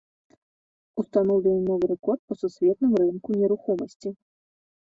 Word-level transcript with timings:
Устаноўлены 1.03 1.59
новы 1.67 1.85
рэкорд 1.93 2.21
на 2.33 2.39
сусветным 2.41 2.91
рынку 3.03 3.29
нерухомасці. 3.43 4.09